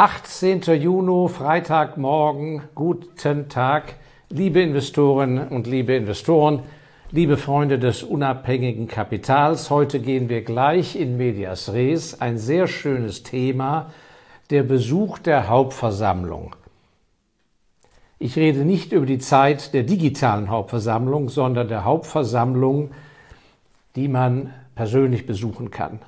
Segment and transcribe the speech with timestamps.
[0.00, 0.62] 18.
[0.80, 3.96] Juni, Freitagmorgen, guten Tag,
[4.30, 6.62] liebe Investoren und liebe Investoren,
[7.10, 9.68] liebe Freunde des unabhängigen Kapitals.
[9.68, 13.90] Heute gehen wir gleich in Medias Res, ein sehr schönes Thema,
[14.48, 16.56] der Besuch der Hauptversammlung.
[18.18, 22.92] Ich rede nicht über die Zeit der digitalen Hauptversammlung, sondern der Hauptversammlung,
[23.96, 25.98] die man persönlich besuchen kann.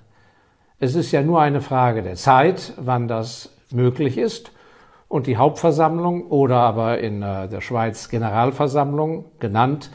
[0.78, 4.52] Es ist ja nur eine Frage der Zeit, wann das möglich ist.
[5.08, 9.90] Und die Hauptversammlung oder aber in äh, der Schweiz Generalversammlung genannt,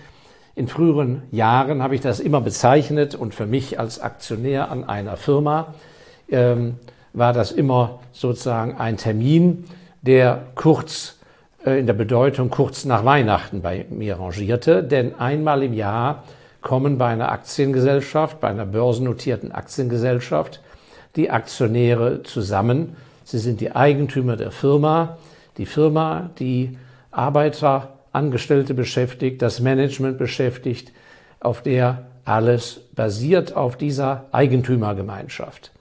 [0.54, 5.16] in früheren Jahren habe ich das immer bezeichnet und für mich als Aktionär an einer
[5.16, 5.76] Firma
[6.30, 6.78] ähm,
[7.14, 9.66] war das immer sozusagen ein Termin,
[10.02, 11.20] der kurz
[11.66, 14.84] äh, in der Bedeutung kurz nach Weihnachten bei mir rangierte.
[14.84, 16.24] Denn einmal im Jahr
[16.62, 20.62] kommen bei einer Aktiengesellschaft, bei einer börsennotierten Aktiengesellschaft,
[21.16, 22.96] die Aktionäre zusammen
[23.28, 25.18] Sie sind die Eigentümer der Firma.
[25.58, 26.78] Die Firma, die
[27.12, 30.94] Arbeiter, Angestellte beschäftigt, das Management beschäftigt,
[31.42, 35.72] auf der alles basiert auf dieser Eigentümergemeinschaft.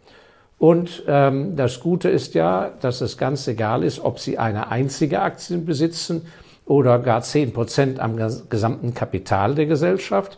[0.59, 5.23] Und ähm, das Gute ist ja, dass es ganz egal ist, ob Sie eine einzige
[5.23, 6.27] Aktie besitzen
[6.65, 8.17] oder gar zehn Prozent am
[8.51, 10.37] gesamten Kapital der Gesellschaft.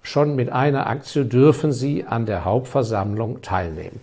[0.00, 4.00] Schon mit einer Aktie dürfen Sie an der Hauptversammlung teilnehmen.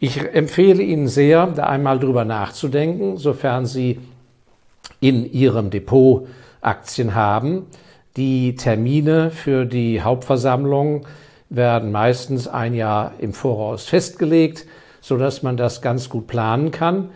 [0.00, 3.98] Ich empfehle Ihnen sehr, da einmal drüber nachzudenken, sofern Sie
[5.00, 6.28] in Ihrem Depot
[6.60, 7.66] Aktien haben.
[8.16, 11.04] Die Termine für die Hauptversammlung
[11.50, 14.66] werden meistens ein Jahr im Voraus festgelegt,
[15.00, 17.10] so dass man das ganz gut planen kann.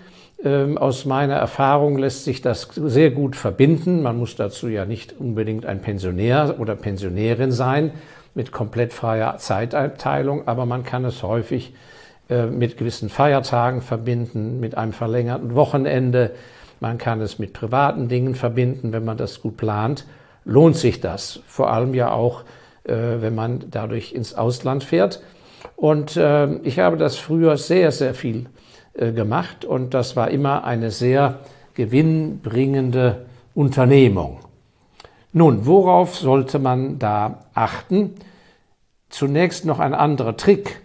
[0.45, 4.03] Ähm, aus meiner Erfahrung lässt sich das sehr gut verbinden.
[4.03, 7.93] Man muss dazu ja nicht unbedingt ein Pensionär oder Pensionärin sein
[8.35, 11.75] mit komplett freier Zeiteinteilung, aber man kann es häufig
[12.29, 16.31] mit gewissen Feiertagen verbinden, mit einem verlängerten Wochenende.
[16.81, 20.07] Man kann es mit privaten Dingen verbinden, wenn man das gut plant.
[20.45, 22.45] Lohnt sich das, vor allem ja auch,
[22.85, 25.21] äh, wenn man dadurch ins Ausland fährt.
[25.77, 28.47] Und äh, ich habe das früher sehr, sehr viel
[28.95, 31.39] gemacht und das war immer eine sehr
[31.73, 34.41] gewinnbringende Unternehmung.
[35.33, 38.15] Nun, worauf sollte man da achten?
[39.09, 40.82] Zunächst noch ein anderer Trick.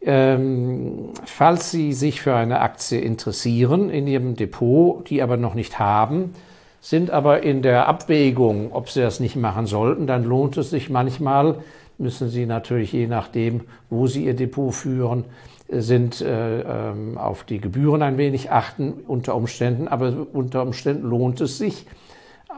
[0.00, 5.78] Ähm, falls Sie sich für eine Aktie interessieren in Ihrem Depot, die aber noch nicht
[5.78, 6.34] haben,
[6.80, 10.88] sind aber in der Abwägung, ob Sie das nicht machen sollten, dann lohnt es sich
[10.88, 11.56] manchmal,
[11.98, 15.24] müssen Sie natürlich je nachdem, wo Sie Ihr Depot führen,
[15.68, 21.40] sind äh, ähm, auf die Gebühren ein wenig achten unter Umständen, aber unter Umständen lohnt
[21.40, 21.86] es sich,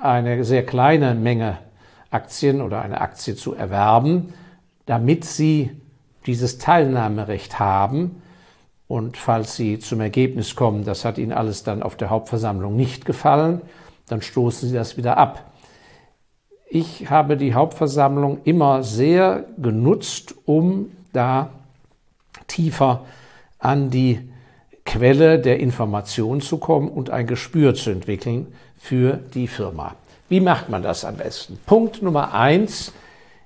[0.00, 1.58] eine sehr kleine Menge
[2.10, 4.32] Aktien oder eine Aktie zu erwerben,
[4.86, 5.70] damit Sie
[6.26, 8.22] dieses Teilnahmerecht haben.
[8.88, 13.04] Und falls Sie zum Ergebnis kommen, das hat Ihnen alles dann auf der Hauptversammlung nicht
[13.04, 13.60] gefallen,
[14.08, 15.52] dann stoßen Sie das wieder ab.
[16.68, 21.50] Ich habe die Hauptversammlung immer sehr genutzt, um da
[22.46, 23.04] tiefer
[23.58, 24.30] an die
[24.84, 29.94] Quelle der Information zu kommen und ein Gespür zu entwickeln für die Firma.
[30.28, 31.58] Wie macht man das am besten?
[31.66, 32.92] Punkt Nummer eins,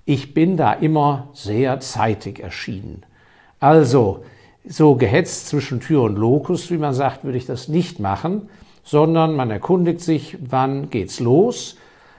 [0.04, 3.02] ich bin da immer sehr zeitig erschienen.
[3.60, 4.24] Also,
[4.66, 8.48] so gehetzt zwischen Tür und Lokus, wie man sagt, würde ich das nicht machen,
[8.82, 11.76] sondern man erkundigt sich, wann geht's los,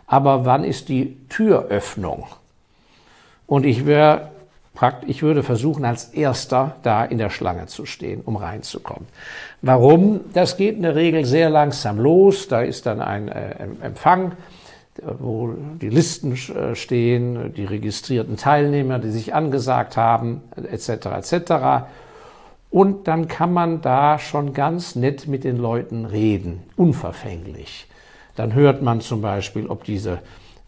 [0.07, 2.25] aber wann ist die Türöffnung?
[3.47, 4.29] Und ich wäre
[5.07, 9.07] ich würde versuchen, als Erster da in der Schlange zu stehen, um reinzukommen.
[9.61, 10.19] Warum?
[10.33, 12.49] Das geht in der Regel sehr langsam los.
[12.49, 14.33] Da ist dann ein äh, Empfang
[15.03, 20.89] wo die Listen äh, stehen, die registrierten Teilnehmer, die sich angesagt haben, etc.
[21.05, 21.53] etc.
[22.69, 27.87] Und dann kann man da schon ganz nett mit den Leuten reden, unverfänglich.
[28.35, 30.19] Dann hört man zum Beispiel, ob diese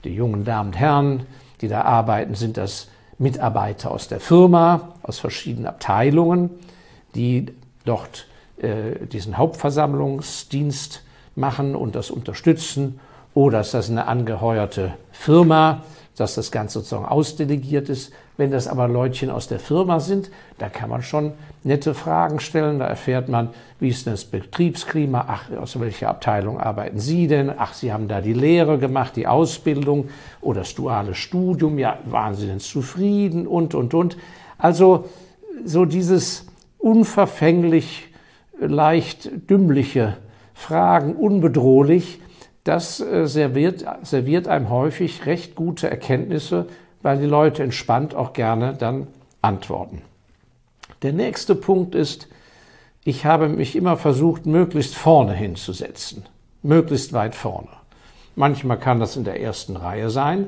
[0.03, 1.25] die jungen Damen und Herren,
[1.61, 6.51] die da arbeiten, sind das Mitarbeiter aus der Firma, aus verschiedenen Abteilungen,
[7.15, 7.47] die
[7.83, 8.27] dort
[8.57, 11.03] äh, diesen Hauptversammlungsdienst
[11.35, 12.99] machen und das unterstützen
[13.37, 15.83] oder ist das eine angeheuerte Firma,
[16.15, 18.11] dass das Ganze sozusagen ausdelegiert ist.
[18.35, 22.79] Wenn das aber Leutchen aus der Firma sind, da kann man schon nette Fragen stellen.
[22.79, 23.49] Da erfährt man,
[23.79, 25.25] wie ist denn das Betriebsklima?
[25.27, 27.51] Ach, aus welcher Abteilung arbeiten Sie denn?
[27.55, 30.09] Ach, Sie haben da die Lehre gemacht, die Ausbildung
[30.41, 31.77] oder das duale Studium.
[31.77, 33.45] Ja, waren Sie denn zufrieden?
[33.45, 34.17] Und, und, und.
[34.57, 35.05] Also,
[35.63, 36.47] so dieses
[36.79, 38.07] unverfänglich,
[38.59, 40.17] leicht dümmliche
[40.55, 42.19] Fragen, unbedrohlich,
[42.67, 46.67] das äh, serviert, serviert einem häufig recht gute Erkenntnisse,
[47.01, 49.07] weil die Leute entspannt auch gerne dann
[49.41, 50.01] antworten.
[51.01, 52.27] Der nächste Punkt ist,
[53.03, 56.25] ich habe mich immer versucht, möglichst vorne hinzusetzen,
[56.63, 57.69] möglichst weit vorne.
[58.35, 60.47] Manchmal kann das in der ersten Reihe sein.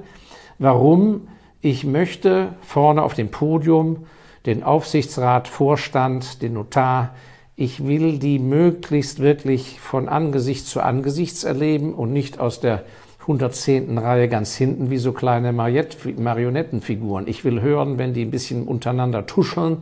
[0.57, 1.27] Warum?
[1.61, 4.07] Ich möchte vorne auf dem Podium
[4.45, 7.15] den Aufsichtsrat, Vorstand, den Notar,
[7.59, 12.83] ich will die möglichst wirklich von Angesicht zu Angesichts erleben und nicht aus der
[13.19, 13.97] 110.
[13.97, 17.27] Reihe ganz hinten wie so kleine Marionettenfiguren.
[17.27, 19.79] Ich will hören, wenn die ein bisschen untereinander tuscheln.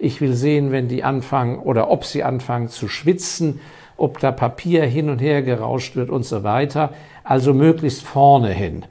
[0.00, 3.60] Ich will sehen, wenn die anfangen oder ob sie anfangen zu schwitzen,
[3.96, 6.92] ob da Papier hin und her gerauscht wird und so weiter.
[7.22, 8.84] Also möglichst vorne hin.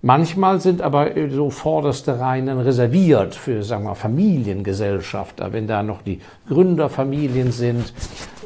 [0.00, 6.20] Manchmal sind aber so vorderste Reihen reserviert für, sagen wir, Familiengesellschafter, wenn da noch die
[6.48, 7.92] Gründerfamilien sind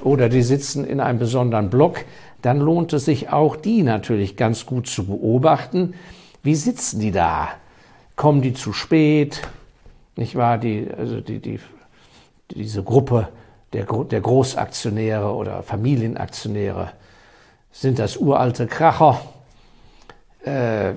[0.02, 2.04] oder die sitzen in einem besonderen Block,
[2.40, 5.94] dann lohnt es sich auch, die natürlich ganz gut zu beobachten.
[6.43, 7.49] Wie sitzen die da?
[8.16, 9.43] Kommen die zu spät?
[10.16, 10.56] Nicht wahr?
[10.56, 11.60] Die, also die, die,
[12.50, 13.28] diese Gruppe
[13.75, 16.93] der, der Großaktionäre oder Familienaktionäre,
[17.70, 19.20] sind das uralte Kracher?
[20.44, 20.94] Äh,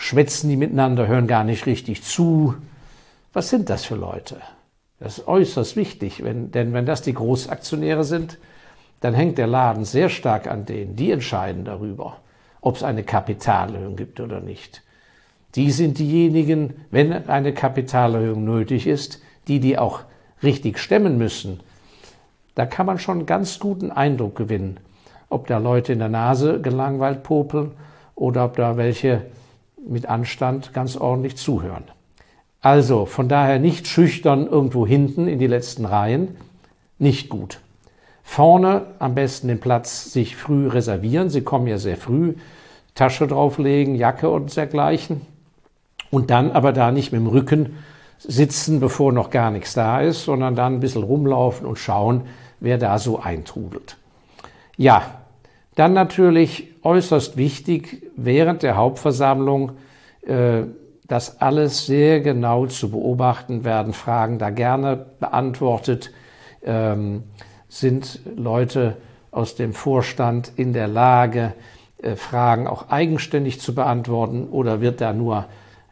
[0.00, 2.54] schwätzen die miteinander, hören gar nicht richtig zu.
[3.34, 4.38] Was sind das für Leute?
[4.98, 8.38] Das ist äußerst wichtig, wenn, denn wenn das die Großaktionäre sind,
[9.00, 10.96] dann hängt der Laden sehr stark an denen.
[10.96, 12.16] Die entscheiden darüber,
[12.62, 14.82] ob es eine Kapitalerhöhung gibt oder nicht.
[15.54, 20.00] Die sind diejenigen, wenn eine Kapitalerhöhung nötig ist, die die auch
[20.42, 21.60] richtig stemmen müssen.
[22.54, 24.80] Da kann man schon einen ganz guten Eindruck gewinnen,
[25.28, 27.72] ob da Leute in der Nase gelangweilt popeln
[28.14, 29.26] oder ob da welche
[29.86, 31.84] mit Anstand ganz ordentlich zuhören.
[32.60, 36.36] Also von daher nicht schüchtern irgendwo hinten in die letzten Reihen,
[36.98, 37.60] nicht gut.
[38.22, 41.30] Vorne am besten den Platz sich früh reservieren.
[41.30, 42.34] Sie kommen ja sehr früh,
[42.94, 45.22] Tasche drauflegen, Jacke und dergleichen.
[46.10, 47.78] Und dann aber da nicht mit dem Rücken
[48.18, 52.22] sitzen, bevor noch gar nichts da ist, sondern dann ein bisschen rumlaufen und schauen,
[52.60, 53.96] wer da so eintrudelt.
[54.76, 55.02] Ja,
[55.74, 59.72] dann natürlich äußerst wichtig, während der Hauptversammlung
[60.22, 60.62] äh,
[61.06, 66.12] das alles sehr genau zu beobachten, werden Fragen da gerne beantwortet,
[66.62, 67.24] ähm,
[67.68, 68.96] sind Leute
[69.30, 71.54] aus dem Vorstand in der Lage,
[72.02, 75.46] äh, Fragen auch eigenständig zu beantworten oder wird da nur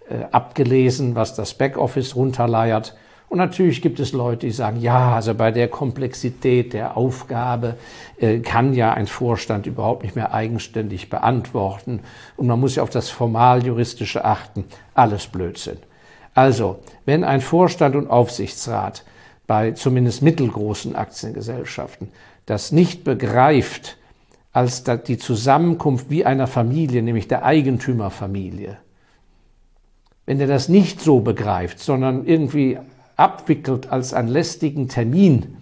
[0.08, 2.96] äh, abgelesen, was das Backoffice runterleiert?
[3.28, 7.76] Und natürlich gibt es Leute, die sagen, ja, also bei der Komplexität der Aufgabe
[8.18, 12.00] äh, kann ja ein Vorstand überhaupt nicht mehr eigenständig beantworten.
[12.36, 14.64] Und man muss ja auf das Formaljuristische achten.
[14.94, 15.76] Alles Blödsinn.
[16.34, 19.04] Also, wenn ein Vorstand und Aufsichtsrat
[19.46, 22.08] bei zumindest mittelgroßen Aktiengesellschaften
[22.46, 23.98] das nicht begreift
[24.52, 28.78] als die Zusammenkunft wie einer Familie, nämlich der Eigentümerfamilie,
[30.24, 32.78] wenn er das nicht so begreift, sondern irgendwie
[33.18, 35.56] abwickelt als einen lästigen Termin,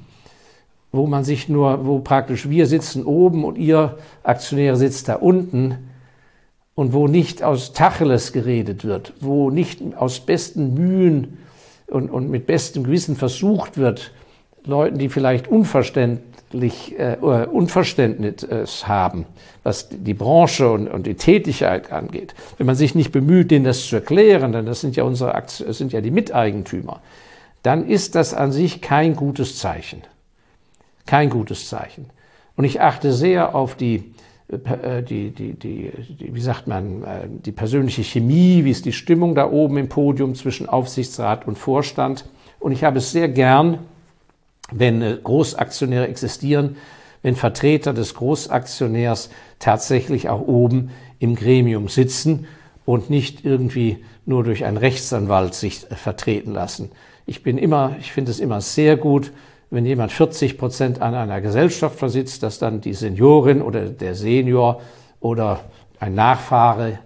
[0.92, 5.76] wo man sich nur, wo praktisch wir sitzen oben und ihr Aktionäre sitzt da unten
[6.74, 11.38] und wo nicht aus Tacheles geredet wird, wo nicht aus besten Mühen
[11.88, 14.12] und, und mit bestem Gewissen versucht wird,
[14.64, 19.24] Leuten, die vielleicht unverständlich, äh, Unverständnis haben,
[19.62, 22.34] was die Branche und, und die Tätigkeit angeht.
[22.58, 25.78] Wenn man sich nicht bemüht, denen das zu erklären, denn das sind ja unsere, das
[25.78, 27.00] sind ja die Miteigentümer,
[27.66, 30.02] dann ist das an sich kein gutes Zeichen.
[31.04, 32.06] Kein gutes Zeichen.
[32.54, 34.14] Und ich achte sehr auf die,
[34.48, 38.92] äh, die, die, die, die, wie sagt man, äh, die persönliche Chemie, wie ist die
[38.92, 42.26] Stimmung da oben im Podium zwischen Aufsichtsrat und Vorstand.
[42.60, 43.80] Und ich habe es sehr gern,
[44.70, 46.76] wenn äh, Großaktionäre existieren,
[47.22, 52.46] wenn Vertreter des Großaktionärs tatsächlich auch oben im Gremium sitzen
[52.84, 56.92] und nicht irgendwie nur durch einen Rechtsanwalt sich vertreten lassen.
[57.26, 59.32] Ich bin immer, ich finde es immer sehr gut,
[59.70, 64.80] wenn jemand 40 Prozent an einer Gesellschaft versitzt, dass dann die Seniorin oder der Senior
[65.18, 65.60] oder
[65.98, 67.00] ein Nachfahre,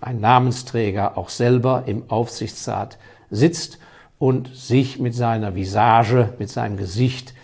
[0.00, 2.96] ein Namensträger auch selber im Aufsichtsrat
[3.30, 3.78] sitzt
[4.20, 7.34] und sich mit seiner Visage, mit seinem Gesicht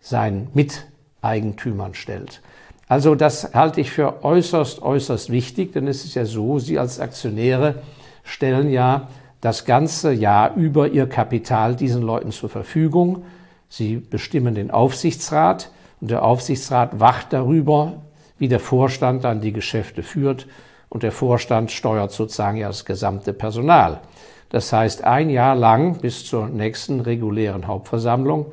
[0.00, 2.42] seinen Miteigentümern stellt.
[2.88, 7.00] Also das halte ich für äußerst, äußerst wichtig, denn es ist ja so, Sie als
[7.00, 7.76] Aktionäre
[8.22, 9.08] stellen ja
[9.44, 13.24] das ganze Jahr über ihr Kapital diesen Leuten zur Verfügung.
[13.68, 15.70] Sie bestimmen den Aufsichtsrat
[16.00, 17.92] und der Aufsichtsrat wacht darüber,
[18.38, 20.46] wie der Vorstand dann die Geschäfte führt
[20.88, 24.00] und der Vorstand steuert sozusagen ja das gesamte Personal.
[24.48, 28.46] Das heißt, ein Jahr lang bis zur nächsten regulären Hauptversammlung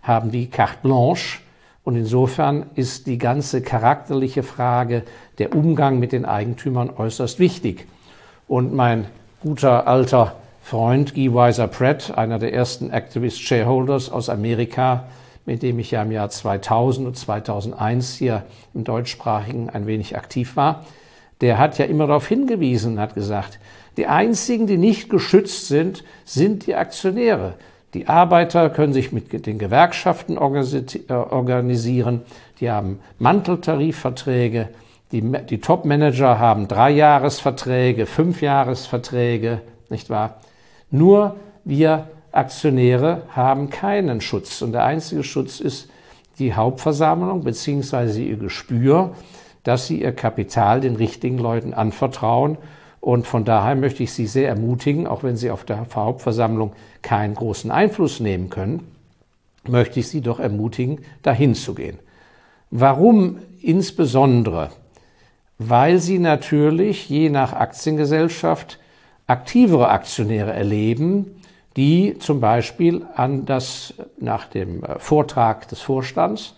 [0.00, 1.40] haben die carte blanche
[1.82, 5.02] und insofern ist die ganze charakterliche Frage
[5.38, 7.88] der Umgang mit den Eigentümern äußerst wichtig.
[8.46, 9.06] Und mein
[9.46, 15.04] guter alter Freund Guy Weiser Pratt, einer der ersten Activist Shareholders aus Amerika,
[15.44, 18.42] mit dem ich ja im Jahr 2000 und 2001 hier
[18.74, 20.84] im deutschsprachigen ein wenig aktiv war,
[21.40, 23.60] der hat ja immer darauf hingewiesen und hat gesagt,
[23.96, 27.54] die einzigen, die nicht geschützt sind, sind die Aktionäre.
[27.94, 32.22] Die Arbeiter können sich mit den Gewerkschaften äh, organisieren,
[32.58, 34.70] die haben Manteltarifverträge,
[35.12, 40.40] die, die Top-Manager haben Dreijahresverträge, Fünfjahresverträge, nicht wahr?
[40.90, 44.62] Nur wir Aktionäre haben keinen Schutz.
[44.62, 45.88] Und der einzige Schutz ist
[46.38, 48.22] die Hauptversammlung bzw.
[48.22, 49.14] ihr Gespür,
[49.64, 52.58] dass sie ihr Kapital den richtigen Leuten anvertrauen.
[53.00, 56.72] Und von daher möchte ich Sie sehr ermutigen, auch wenn Sie auf der Hauptversammlung
[57.02, 58.86] keinen großen Einfluss nehmen können,
[59.68, 61.98] möchte ich Sie doch ermutigen, dahin zu gehen.
[62.70, 64.70] Warum insbesondere?
[65.58, 68.78] Weil Sie natürlich je nach Aktiengesellschaft
[69.26, 71.42] aktivere Aktionäre erleben,
[71.76, 76.54] die zum Beispiel an das, nach dem äh, Vortrag des Vorstands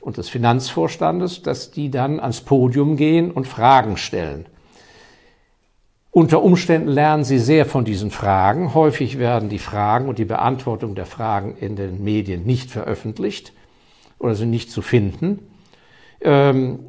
[0.00, 4.46] und des Finanzvorstandes, dass die dann ans Podium gehen und Fragen stellen.
[6.10, 8.74] Unter Umständen lernen sie sehr von diesen Fragen.
[8.74, 13.52] Häufig werden die Fragen und die Beantwortung der Fragen in den Medien nicht veröffentlicht
[14.18, 15.38] oder sind nicht zu finden.
[16.20, 16.80] Ähm,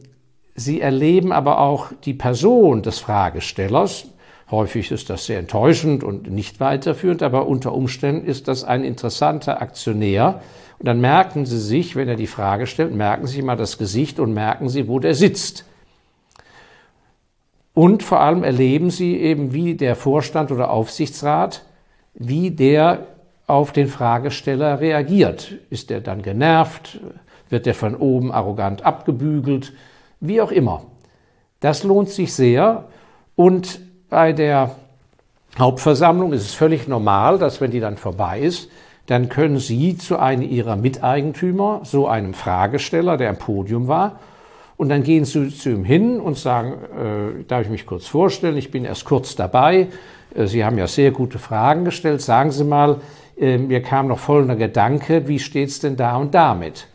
[0.56, 4.08] sie erleben aber auch die Person des Fragestellers,
[4.54, 9.64] Häufig ist das sehr enttäuschend und nicht weiterführend, aber unter Umständen ist das ein interessanter
[9.64, 10.42] Aktionär.
[10.78, 14.20] Und dann merken Sie sich, wenn er die Frage stellt, merken Sie mal das Gesicht
[14.20, 15.66] und merken Sie, wo der sitzt.
[17.74, 21.66] Und vor allem erleben Sie eben, wie der Vorstand oder Aufsichtsrat,
[22.14, 23.08] wie der
[23.48, 25.56] auf den Fragesteller reagiert.
[25.72, 27.00] Ist er dann genervt?
[27.50, 29.74] Wird er von oben arrogant abgebügelt?
[30.26, 30.84] Wie auch immer.
[31.60, 32.86] Das lohnt sich sehr.
[33.36, 34.72] Und bei der
[35.60, 38.70] Hauptversammlung ist es völlig normal, dass wenn die dann vorbei ist,
[39.08, 44.22] dann können Sie zu einem Ihrer Miteigentümer, so einem Fragesteller, der am Podium war,
[44.78, 48.56] und dann gehen Sie zu ihm hin und sagen, äh, darf ich mich kurz vorstellen,
[48.56, 49.90] ich bin erst kurz dabei,
[50.36, 53.02] äh, Sie haben ja sehr gute Fragen gestellt, sagen Sie mal,
[53.38, 56.88] äh, mir kam noch folgender Gedanke, wie steht's denn da und damit?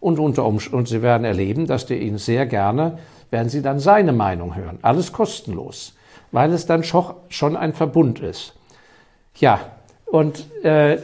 [0.00, 2.98] Und, unter und Sie werden erleben, dass der Ihnen sehr gerne,
[3.30, 4.78] werden Sie dann seine Meinung hören.
[4.82, 5.96] Alles kostenlos
[6.32, 8.54] weil es dann schon ein Verbund ist.
[9.36, 9.60] Ja,
[10.06, 10.98] und äh,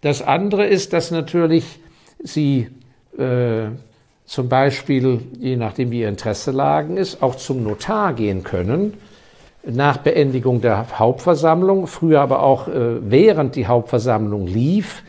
[0.00, 1.80] das andere ist, dass natürlich
[2.22, 2.68] Sie
[3.18, 3.66] äh,
[4.24, 8.94] zum Beispiel, je nachdem wie Ihr Interesse lagen ist, auch zum Notar gehen können
[9.64, 15.04] nach Beendigung der Hauptversammlung, früher aber auch äh, während die Hauptversammlung lief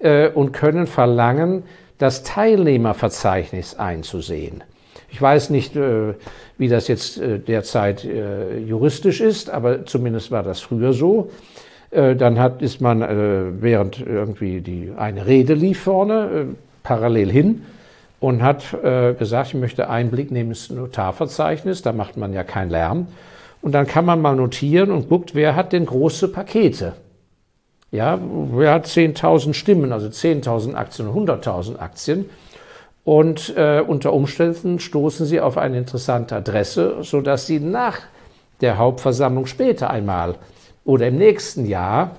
[0.00, 1.62] äh, und können verlangen,
[1.98, 4.64] das Teilnehmerverzeichnis einzusehen.
[5.10, 6.14] Ich weiß nicht, äh,
[6.58, 11.30] wie das jetzt äh, derzeit äh, juristisch ist, aber zumindest war das früher so.
[11.92, 13.02] Dann hat, ist man,
[13.60, 17.62] während irgendwie die, eine Rede lief vorne, parallel hin
[18.18, 18.76] und hat
[19.16, 23.06] gesagt, ich möchte Einblick nehmen ins Notarverzeichnis, da macht man ja keinen Lärm.
[23.62, 26.94] Und dann kann man mal notieren und guckt, wer hat denn große Pakete?
[27.94, 32.28] Ja, wer hat 10.000 Stimmen, also 10.000 Aktien, 100.000 Aktien?
[33.04, 38.00] Und äh, unter Umständen stoßen sie auf eine interessante Adresse, sodass sie nach
[38.60, 40.34] der Hauptversammlung später einmal
[40.84, 42.16] oder im nächsten Jahr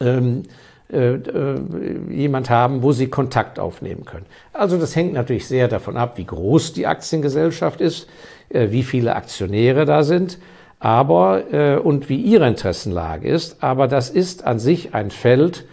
[0.00, 0.44] ähm,
[0.90, 1.60] äh, äh,
[2.08, 4.24] jemand haben, wo sie Kontakt aufnehmen können.
[4.54, 8.08] Also das hängt natürlich sehr davon ab, wie groß die Aktiengesellschaft ist,
[8.48, 10.38] äh, wie viele Aktionäre da sind,
[10.80, 13.62] aber äh, und wie ihre Interessenlage ist.
[13.62, 15.64] Aber das ist an sich ein Feld,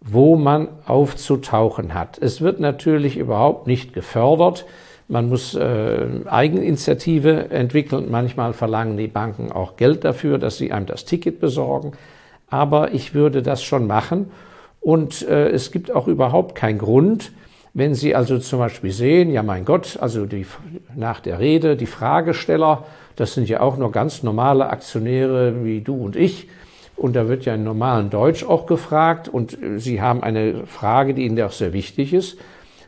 [0.00, 2.18] wo man aufzutauchen hat.
[2.20, 4.66] Es wird natürlich überhaupt nicht gefördert.
[5.08, 8.10] Man muss äh, Eigeninitiative entwickeln.
[8.10, 11.92] Manchmal verlangen die Banken auch Geld dafür, dass sie einem das Ticket besorgen.
[12.48, 14.30] Aber ich würde das schon machen.
[14.80, 17.32] Und äh, es gibt auch überhaupt keinen Grund,
[17.76, 20.46] wenn Sie also zum Beispiel sehen, ja mein Gott, also die,
[20.94, 22.84] nach der Rede, die Fragesteller,
[23.16, 26.48] das sind ja auch nur ganz normale Aktionäre wie du und ich,
[26.96, 31.14] und da wird ja in normalen Deutsch auch gefragt und äh, Sie haben eine Frage,
[31.14, 32.38] die Ihnen auch sehr wichtig ist.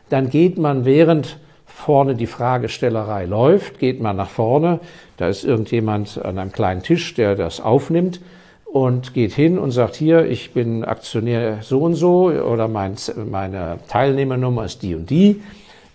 [0.09, 4.79] Dann geht man, während vorne die Fragestellerei läuft, geht man nach vorne.
[5.17, 8.21] Da ist irgendjemand an einem kleinen Tisch, der das aufnimmt
[8.65, 12.95] und geht hin und sagt, hier, ich bin Aktionär so und so oder mein,
[13.29, 15.41] meine Teilnehmernummer ist die und die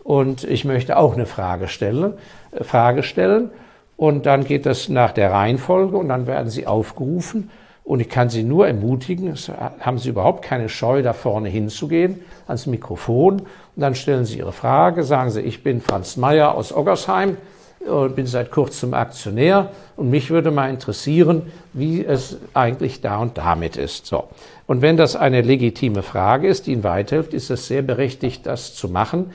[0.04, 2.14] und ich möchte auch eine Frage stellen.
[2.52, 3.50] Äh, Frage stellen.
[3.96, 7.50] Und dann geht das nach der Reihenfolge und dann werden Sie aufgerufen
[7.84, 9.34] und ich kann Sie nur ermutigen,
[9.80, 13.40] haben Sie überhaupt keine Scheu, da vorne hinzugehen, ans Mikrofon.
[13.40, 13.46] Und
[13.76, 17.36] dann stellen Sie Ihre Frage, sagen Sie, ich bin Franz Meyer aus Oggersheim.
[17.84, 23.36] und bin seit kurzem Aktionär und mich würde mal interessieren, wie es eigentlich da und
[23.36, 24.06] damit ist.
[24.06, 24.28] So.
[24.68, 28.76] Und wenn das eine legitime Frage ist, die Ihnen weiterhilft, ist es sehr berechtigt, das
[28.76, 29.32] zu machen.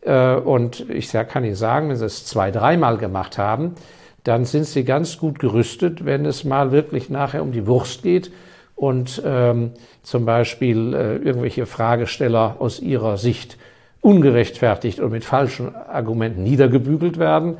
[0.00, 3.74] Äh, und ich kann Ihnen sagen, wenn Sie es zwei, dreimal gemacht haben,
[4.24, 8.30] dann sind Sie ganz gut gerüstet, wenn es mal wirklich nachher um die Wurst geht
[8.76, 9.72] und ähm,
[10.02, 13.56] zum Beispiel äh, irgendwelche Fragesteller aus Ihrer Sicht
[14.00, 17.58] ungerechtfertigt und mit falschen Argumenten niedergebügelt werden,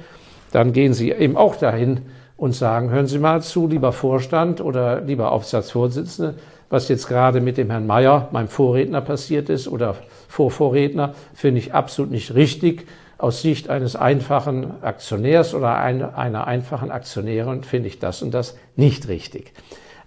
[0.53, 2.01] dann gehen Sie eben auch dahin
[2.37, 6.37] und sagen, hören Sie mal zu, lieber Vorstand oder lieber Aufsichtsratsvorsitzende,
[6.71, 9.97] was jetzt gerade mit dem Herrn Mayer, meinem Vorredner, passiert ist oder
[10.29, 12.87] Vorvorredner, finde ich absolut nicht richtig.
[13.21, 19.09] Aus Sicht eines einfachen Aktionärs oder einer einfachen Aktionärin finde ich das und das nicht
[19.09, 19.53] richtig.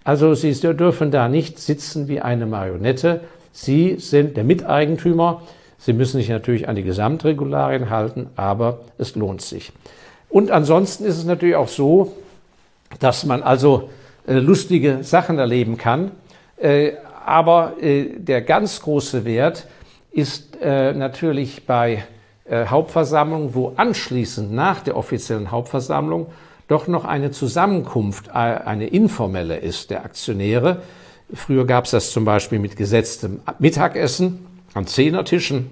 [0.02, 3.20] Also Sie dürfen da nicht sitzen wie eine Marionette.
[3.52, 5.42] Sie sind der Miteigentümer.
[5.78, 9.72] Sie müssen sich natürlich an die Gesamtregularien halten, aber es lohnt sich.
[10.28, 12.12] Und ansonsten ist es natürlich auch so,
[12.98, 13.90] dass man also
[14.26, 16.10] äh, lustige Sachen erleben kann.
[16.56, 16.92] Äh,
[17.24, 19.66] aber äh, der ganz große Wert
[20.10, 22.04] ist äh, natürlich bei
[22.44, 26.26] äh, Hauptversammlungen, wo anschließend nach der offiziellen Hauptversammlung
[26.68, 30.82] doch noch eine Zusammenkunft, äh, eine informelle ist der Aktionäre.
[31.32, 35.70] Früher gab es das zum Beispiel mit gesetztem Mittagessen an Zehnertischen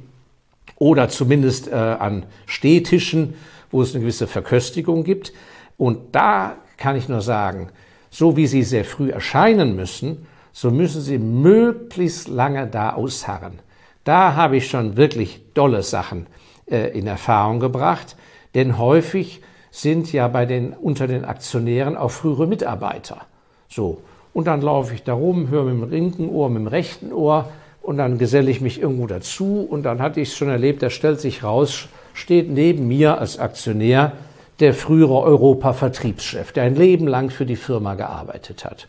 [0.77, 3.35] oder zumindest äh, an Stehtischen
[3.73, 5.33] wo es eine gewisse Verköstigung gibt.
[5.77, 7.71] Und da kann ich nur sagen,
[8.11, 13.59] so wie Sie sehr früh erscheinen müssen, so müssen Sie möglichst lange da ausharren.
[14.05, 16.27] Da habe ich schon wirklich dolle Sachen
[16.67, 18.17] in Erfahrung gebracht,
[18.55, 23.23] denn häufig sind ja bei den, unter den Aktionären auch frühere Mitarbeiter.
[23.69, 24.03] So.
[24.35, 27.51] Und dann laufe ich da rum, höre mit dem linken Ohr, mit dem rechten Ohr
[27.83, 30.89] und dann geselle ich mich irgendwo dazu und dann hatte ich es schon erlebt, da
[30.89, 34.13] stellt sich raus, steht neben mir als Aktionär
[34.61, 38.89] der frühere Europa-Vertriebschef, der ein Leben lang für die Firma gearbeitet hat.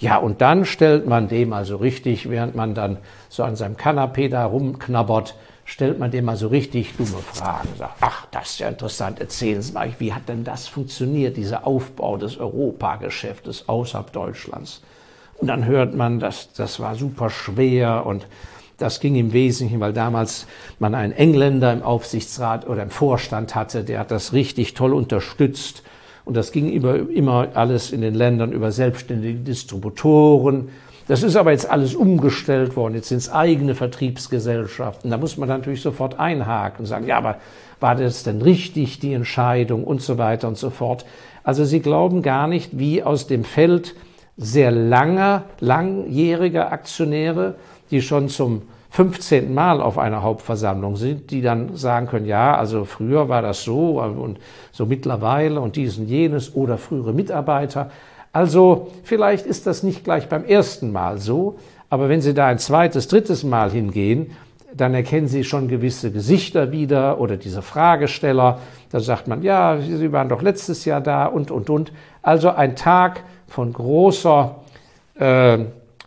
[0.00, 4.28] Ja, und dann stellt man dem also richtig, während man dann so an seinem Kanapee
[4.28, 5.34] da rumknabbert,
[5.68, 7.68] stellt man dem mal so richtig dumme Fragen.
[7.76, 11.66] Sagt, ach, das ist ja interessant, erzählen Sie mal, wie hat denn das funktioniert, dieser
[11.66, 14.80] Aufbau des Europageschäftes außerhalb Deutschlands?
[15.36, 18.26] Und dann hört man, dass das war super schwer und
[18.78, 20.46] das ging im Wesentlichen, weil damals
[20.78, 25.82] man einen Engländer im Aufsichtsrat oder im Vorstand hatte, der hat das richtig toll unterstützt.
[26.24, 30.70] Und das ging über, immer alles in den Ländern über selbstständige Distributoren.
[31.08, 32.94] Das ist aber jetzt alles umgestellt worden.
[32.94, 35.10] Jetzt sind es eigene Vertriebsgesellschaften.
[35.10, 37.38] Da muss man natürlich sofort einhaken und sagen, ja, aber
[37.80, 41.04] war das denn richtig, die Entscheidung und so weiter und so fort.
[41.42, 43.94] Also Sie glauben gar nicht, wie aus dem Feld
[44.36, 47.56] sehr langer, langjähriger Aktionäre
[47.90, 49.52] die schon zum 15.
[49.52, 54.00] Mal auf einer Hauptversammlung sind, die dann sagen können, ja, also früher war das so
[54.00, 54.38] und
[54.72, 57.90] so mittlerweile und dies und jenes oder frühere Mitarbeiter.
[58.38, 61.58] Also vielleicht ist das nicht gleich beim ersten Mal so,
[61.90, 64.30] aber wenn Sie da ein zweites, drittes Mal hingehen,
[64.72, 68.60] dann erkennen Sie schon gewisse Gesichter wieder oder diese Fragesteller.
[68.92, 71.90] Da sagt man, ja, Sie waren doch letztes Jahr da und, und, und.
[72.22, 74.54] Also ein Tag von großer
[75.18, 75.58] äh,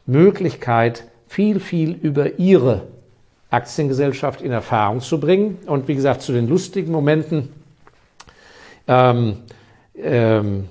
[0.06, 2.84] Möglichkeit, viel, viel über ihre
[3.50, 5.58] Aktiengesellschaft in Erfahrung zu bringen.
[5.66, 7.50] Und wie gesagt, zu den lustigen Momenten
[8.88, 9.40] ähm,
[9.98, 10.70] ähm,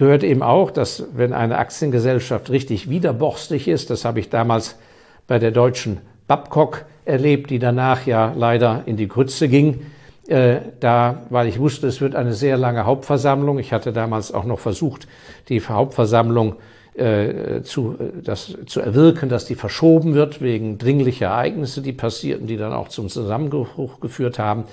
[0.00, 4.78] gehört eben auch, dass wenn eine Aktiengesellschaft richtig widerborstig ist, das habe ich damals
[5.26, 9.84] bei der deutschen Babcock erlebt, die danach ja leider in die Grütze ging,
[10.26, 13.58] äh, da, weil ich wusste, es wird eine sehr lange Hauptversammlung.
[13.58, 15.06] Ich hatte damals auch noch versucht,
[15.50, 16.56] die Hauptversammlung
[16.94, 22.56] äh, zu, das, zu erwirken, dass die verschoben wird wegen dringlicher Ereignisse, die passierten, die
[22.56, 24.64] dann auch zum Zusammenbruch geführt haben.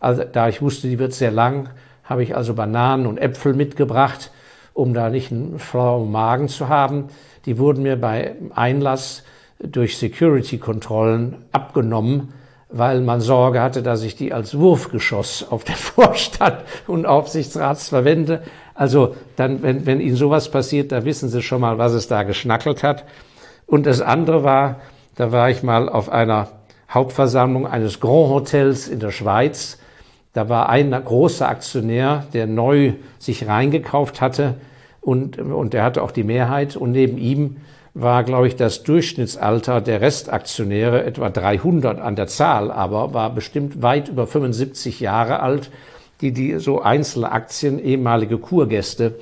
[0.00, 1.70] Also, da ich wusste, die wird sehr lang,
[2.04, 4.30] habe ich also Bananen und Äpfel mitgebracht,
[4.76, 7.06] um da nicht einen flauen Magen zu haben.
[7.46, 9.24] Die wurden mir bei Einlass
[9.58, 12.34] durch Security-Kontrollen abgenommen,
[12.68, 18.42] weil man Sorge hatte, dass ich die als Wurfgeschoss auf den Vorstand und Aufsichtsrats verwende.
[18.74, 22.22] Also dann, wenn, wenn Ihnen sowas passiert, da wissen Sie schon mal, was es da
[22.24, 23.04] geschnackelt hat.
[23.66, 24.80] Und das andere war,
[25.14, 26.48] da war ich mal auf einer
[26.90, 29.78] Hauptversammlung eines Grand Hotels in der Schweiz.
[30.36, 34.56] Da war ein großer Aktionär, der neu sich reingekauft hatte
[35.00, 36.76] und, und der hatte auch die Mehrheit.
[36.76, 37.56] Und neben ihm
[37.94, 43.80] war, glaube ich, das Durchschnittsalter der Restaktionäre etwa 300 an der Zahl, aber war bestimmt
[43.80, 45.70] weit über 75 Jahre alt
[46.20, 49.18] die, die so einzelne Aktien, ehemalige Kurgäste,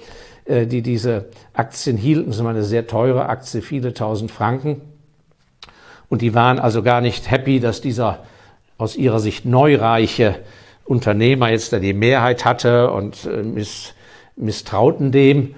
[0.46, 2.32] äh, die diese Aktien hielten.
[2.32, 4.80] Das war eine sehr teure Aktie, viele tausend Franken.
[6.08, 8.24] Und die waren also gar nicht happy, dass dieser
[8.78, 10.40] aus ihrer Sicht Neureiche
[10.84, 13.94] Unternehmer jetzt da die Mehrheit hatte und äh, miss,
[14.36, 15.54] misstrauten dem.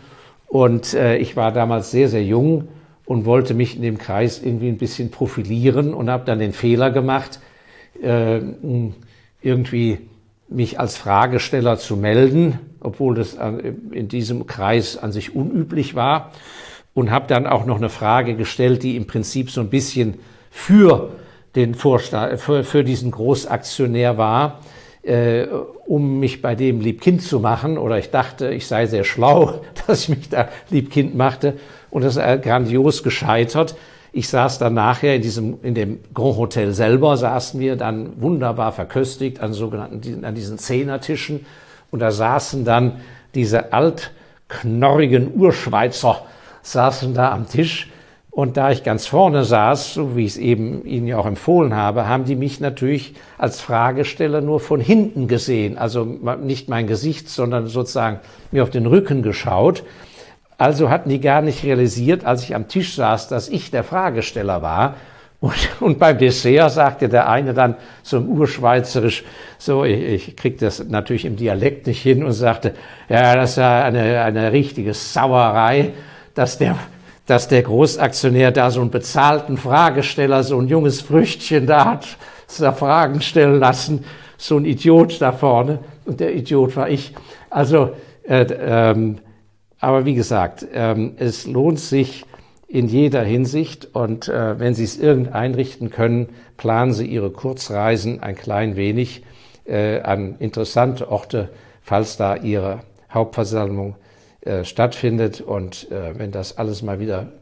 [0.46, 2.68] Und äh, ich war damals sehr, sehr jung
[3.04, 6.90] und wollte mich in dem Kreis irgendwie ein bisschen profilieren und habe dann den Fehler
[6.90, 7.40] gemacht,
[8.02, 8.40] äh,
[9.40, 9.98] irgendwie
[10.48, 13.36] mich als Fragesteller zu melden, obwohl das
[13.90, 16.30] in diesem Kreis an sich unüblich war
[16.94, 20.14] und habe dann auch noch eine Frage gestellt, die im Prinzip so ein bisschen
[20.50, 21.10] für
[21.54, 24.60] den Vorstand, für, für diesen Großaktionär war,
[25.06, 25.46] äh,
[25.86, 27.78] um mich bei dem Liebkind zu machen.
[27.78, 31.54] Oder ich dachte, ich sei sehr schlau, dass ich mich da Liebkind machte.
[31.90, 33.76] Und das ist grandios gescheitert.
[34.12, 38.72] Ich saß dann nachher in diesem, in dem Grand Hotel selber, saßen wir dann wunderbar
[38.72, 41.46] verköstigt an sogenannten, an diesen Zehnertischen.
[41.90, 43.00] Und da saßen dann
[43.34, 46.24] diese altknorrigen Urschweizer,
[46.62, 47.90] saßen da am Tisch.
[48.36, 51.74] Und da ich ganz vorne saß, so wie ich es eben Ihnen ja auch empfohlen
[51.74, 55.78] habe, haben die mich natürlich als Fragesteller nur von hinten gesehen.
[55.78, 58.20] Also nicht mein Gesicht, sondern sozusagen
[58.52, 59.84] mir auf den Rücken geschaut.
[60.58, 64.60] Also hatten die gar nicht realisiert, als ich am Tisch saß, dass ich der Fragesteller
[64.60, 64.96] war.
[65.40, 69.24] Und, und beim Dessert sagte der eine dann zum Urschweizerisch,
[69.56, 72.74] so, ich, ich krieg das natürlich im Dialekt nicht hin und sagte,
[73.08, 75.94] ja, das ist ja eine, eine richtige Sauerei,
[76.34, 76.76] dass der,
[77.26, 82.16] dass der Großaktionär da so einen bezahlten Fragesteller, so ein junges Früchtchen da hat,
[82.58, 84.04] da Fragen stellen lassen,
[84.38, 85.80] so ein Idiot da vorne.
[86.04, 87.14] Und der Idiot war ich.
[87.50, 87.90] Also,
[88.22, 89.18] äh, ähm,
[89.80, 92.24] aber wie gesagt, ähm, es lohnt sich
[92.68, 98.22] in jeder Hinsicht und äh, wenn Sie es irgend einrichten können, planen Sie Ihre Kurzreisen
[98.22, 99.22] ein klein wenig
[99.64, 101.50] äh, an interessante Orte,
[101.82, 102.80] falls da Ihre
[103.12, 103.96] Hauptversammlung
[104.46, 105.40] äh, stattfindet.
[105.40, 107.32] Und äh, wenn das alles mal wieder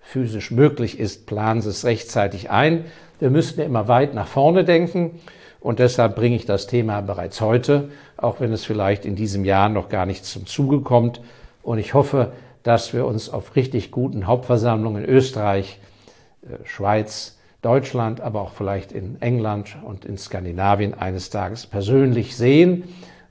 [0.00, 2.84] physisch möglich ist, planen Sie es rechtzeitig ein.
[3.18, 5.20] Wir müssen ja immer weit nach vorne denken.
[5.60, 9.68] Und deshalb bringe ich das Thema bereits heute, auch wenn es vielleicht in diesem Jahr
[9.68, 11.20] noch gar nicht zum Zuge kommt.
[11.62, 15.78] Und ich hoffe, dass wir uns auf richtig guten Hauptversammlungen in Österreich,
[16.42, 22.84] äh, Schweiz, Deutschland, aber auch vielleicht in England und in Skandinavien eines Tages persönlich sehen.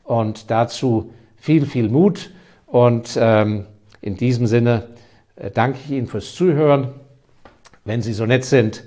[0.04, 2.32] Und dazu viel, viel Mut.
[2.72, 3.66] Und ähm,
[4.02, 4.88] in diesem Sinne
[5.36, 6.90] äh, danke ich Ihnen fürs Zuhören.
[7.86, 8.84] Wenn Sie so nett sind,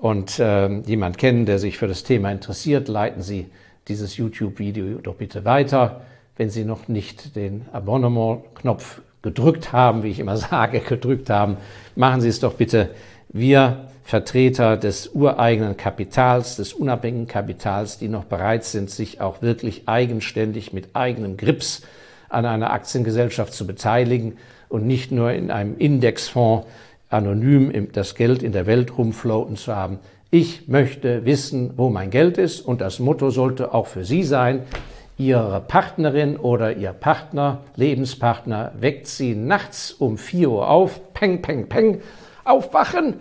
[0.00, 3.46] und äh, jemand kennen, der sich für das Thema interessiert, leiten Sie
[3.88, 6.02] dieses YouTube-Video doch bitte weiter.
[6.36, 11.56] Wenn Sie noch nicht den Abonnement-Knopf gedrückt haben, wie ich immer sage, gedrückt haben,
[11.96, 12.90] machen Sie es doch bitte.
[13.28, 19.82] Wir Vertreter des ureigenen Kapitals, des unabhängigen Kapitals, die noch bereit sind, sich auch wirklich
[19.86, 21.82] eigenständig mit eigenem Grips
[22.28, 24.36] an einer Aktiengesellschaft zu beteiligen
[24.68, 26.66] und nicht nur in einem Indexfonds
[27.10, 29.98] anonym das Geld in der Welt rumfloaten zu haben.
[30.30, 34.62] Ich möchte wissen, wo mein Geld ist und das Motto sollte auch für Sie sein,
[35.16, 41.68] Ihre Partnerin oder Ihr Partner, Lebenspartner weckt Sie nachts um 4 Uhr auf, peng, peng,
[41.68, 42.02] peng,
[42.44, 43.14] aufwachen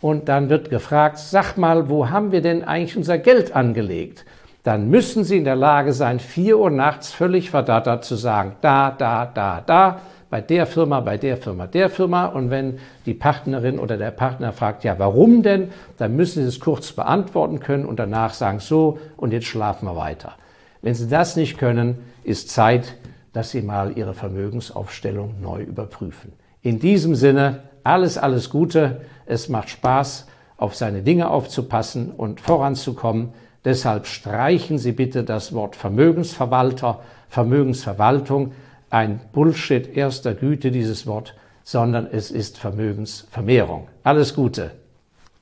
[0.00, 4.26] und dann wird gefragt, sag mal, wo haben wir denn eigentlich unser Geld angelegt?
[4.64, 8.90] Dann müssen Sie in der Lage sein, 4 Uhr nachts völlig verdattert zu sagen, da,
[8.90, 10.00] da, da, da,
[10.30, 12.26] bei der Firma, bei der Firma, der Firma.
[12.26, 16.60] Und wenn die Partnerin oder der Partner fragt, ja, warum denn, dann müssen Sie es
[16.60, 20.32] kurz beantworten können und danach sagen, so, und jetzt schlafen wir weiter.
[20.80, 22.96] Wenn Sie das nicht können, ist Zeit,
[23.34, 26.32] dass Sie mal Ihre Vermögensaufstellung neu überprüfen.
[26.62, 29.02] In diesem Sinne, alles, alles Gute.
[29.26, 33.34] Es macht Spaß, auf seine Dinge aufzupassen und voranzukommen.
[33.64, 38.52] Deshalb streichen Sie bitte das Wort Vermögensverwalter, Vermögensverwaltung
[38.90, 43.88] ein Bullshit erster Güte, dieses Wort, sondern es ist Vermögensvermehrung.
[44.04, 44.72] Alles Gute.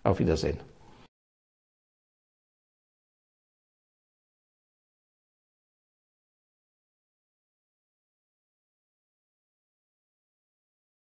[0.04, 0.58] Auf Wiedersehen.